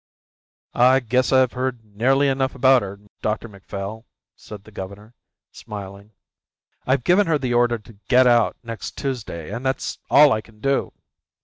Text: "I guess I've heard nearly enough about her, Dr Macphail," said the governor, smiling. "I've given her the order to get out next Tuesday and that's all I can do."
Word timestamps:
"I 0.73 0.99
guess 0.99 1.31
I've 1.31 1.51
heard 1.53 1.83
nearly 1.85 2.27
enough 2.27 2.55
about 2.55 2.81
her, 2.81 3.01
Dr 3.21 3.47
Macphail," 3.47 4.07
said 4.35 4.63
the 4.63 4.71
governor, 4.71 5.13
smiling. 5.51 6.09
"I've 6.87 7.03
given 7.03 7.27
her 7.27 7.37
the 7.37 7.53
order 7.53 7.77
to 7.77 7.93
get 8.07 8.25
out 8.25 8.57
next 8.63 8.97
Tuesday 8.97 9.51
and 9.51 9.63
that's 9.63 9.99
all 10.09 10.31
I 10.31 10.41
can 10.41 10.59
do." 10.59 10.91